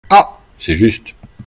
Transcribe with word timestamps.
Ah! 0.09 0.39
c’est 0.57 0.77
juste. 0.77 1.13